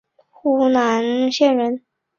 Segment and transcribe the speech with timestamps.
[0.31, 1.83] 湖南澧县人。